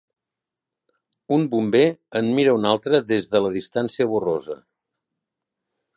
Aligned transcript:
Un 1.35 1.43
bomber 1.51 1.83
en 2.21 2.31
mira 2.39 2.57
un 2.61 2.65
altre 2.71 3.03
des 3.13 3.31
de 3.35 3.45
la 3.47 3.55
distància 3.59 4.11
borrosa. 4.15 4.59